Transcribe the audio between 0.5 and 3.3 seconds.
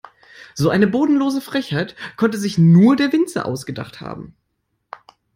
So eine bodenlose Frechheit konnte sich nur der